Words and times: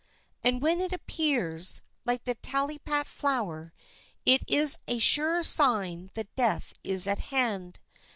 And 0.43 0.63
when 0.63 0.81
it 0.81 0.91
appears, 0.91 1.83
like 2.05 2.23
the 2.23 2.33
Talipat 2.33 3.05
flower, 3.05 3.71
it 4.25 4.41
is 4.49 4.79
a 4.87 4.97
sure 4.97 5.43
sign 5.43 6.09
that 6.15 6.33
death 6.35 6.73
is 6.83 7.05
at 7.05 7.19
hand. 7.29 7.79